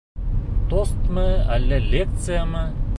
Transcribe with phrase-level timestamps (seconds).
[0.71, 1.27] Тостмы,
[1.59, 2.69] әллә лекциямы?